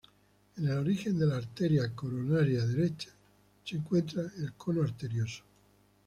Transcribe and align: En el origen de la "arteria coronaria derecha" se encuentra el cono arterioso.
En 0.57 0.63
el 0.67 0.79
origen 0.79 1.19
de 1.19 1.27
la 1.27 1.35
"arteria 1.37 1.93
coronaria 1.93 2.65
derecha" 2.65 3.11
se 3.63 3.75
encuentra 3.75 4.23
el 4.39 4.51
cono 4.53 4.81
arterioso. 4.81 5.43